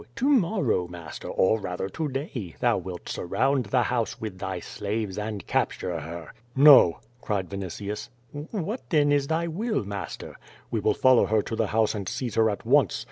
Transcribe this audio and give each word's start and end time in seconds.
To 0.15 0.27
morrow, 0.27 0.87
master, 0.87 1.27
or 1.27 1.59
rather 1.61 1.87
to 1.87 2.07
day, 2.07 2.55
thou 2.59 2.79
wilt 2.79 3.07
surround 3.07 3.67
the 3.67 3.83
house 3.83 4.19
with 4.19 4.39
thy 4.39 4.59
slaves 4.59 5.15
and 5.15 5.45
capture 5.45 5.99
her." 5.99 6.33
"No!" 6.55 7.01
cried 7.21 7.47
Vinitius. 7.51 8.09
"What 8.31 8.89
then 8.89 9.11
is 9.11 9.27
thv 9.27 9.49
will, 9.49 9.85
master?" 9.85 10.37
"We 10.71 10.79
will 10.79 10.95
follow 10.95 11.27
her 11.27 11.43
to 11.43 11.55
the 11.55 11.67
house 11.67 11.93
and 11.93 12.09
seize 12.09 12.33
her 12.33 12.49
at 12.49 12.65
once. 12.65 12.99